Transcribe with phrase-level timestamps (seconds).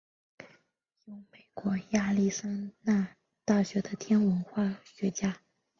[1.05, 3.07] 由美国亚利桑那
[3.45, 5.39] 大学的天文化学家。